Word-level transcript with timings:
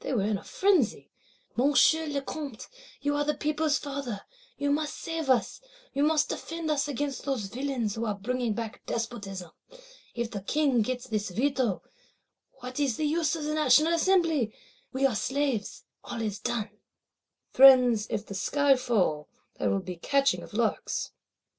They 0.00 0.12
were 0.12 0.24
in 0.24 0.36
a 0.36 0.44
frenzy: 0.44 1.10
'Monsieur 1.56 2.06
le 2.06 2.20
Comte, 2.20 2.68
you 3.00 3.16
are 3.16 3.24
the 3.24 3.32
people's 3.32 3.78
father; 3.78 4.20
you 4.58 4.70
must 4.70 4.98
save 4.98 5.30
us; 5.30 5.62
you 5.94 6.02
must 6.02 6.28
defend 6.28 6.70
us 6.70 6.88
against 6.88 7.24
those 7.24 7.46
villains 7.46 7.94
who 7.94 8.04
are 8.04 8.14
bringing 8.14 8.52
back 8.52 8.84
Despotism. 8.84 9.50
If 10.14 10.30
the 10.30 10.42
King 10.42 10.82
get 10.82 11.04
this 11.04 11.30
Veto, 11.30 11.82
what 12.60 12.78
is 12.78 12.98
the 12.98 13.06
use 13.06 13.34
of 13.34 13.44
National 13.44 13.94
Assembly? 13.94 14.54
We 14.92 15.06
are 15.06 15.16
slaves, 15.16 15.84
all 16.04 16.20
is 16.20 16.38
done.'" 16.38 16.76
Friends, 17.50 18.06
if 18.10 18.26
the 18.26 18.34
sky 18.34 18.76
fall, 18.76 19.30
there 19.58 19.70
will 19.70 19.80
be 19.80 19.96
catching 19.96 20.42
of 20.42 20.52
larks! 20.52 21.12